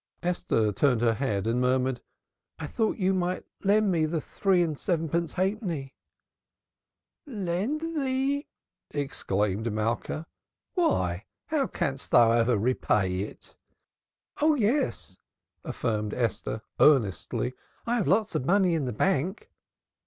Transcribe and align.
Esther 0.23 0.71
turned 0.71 1.01
her 1.01 1.13
head 1.13 1.45
and 1.45 1.61
murmured: 1.61 2.01
"I 2.57 2.65
thought 2.65 2.97
you 2.97 3.13
might 3.13 3.45
lend 3.63 3.91
me 3.91 4.07
the 4.07 4.19
three 4.19 4.63
and 4.63 4.75
sevenpence 4.75 5.33
halfpenny!" 5.33 5.93
"Lend 7.27 7.81
thee?" 7.81 8.47
exclaimed 8.89 9.71
Malka. 9.71 10.25
"Why, 10.73 11.25
how 11.49 11.67
canst 11.67 12.09
thou 12.09 12.31
ever 12.31 12.57
repay 12.57 13.19
it?" 13.19 13.55
"Oh 14.37 14.55
yes," 14.55 15.19
affirmed 15.63 16.15
Esther 16.15 16.63
earnestly. 16.79 17.53
"I 17.85 17.97
have 17.97 18.07
lots 18.07 18.33
of 18.33 18.43
money 18.43 18.73
in 18.73 18.85
the 18.85 18.93
bank." 18.93 19.51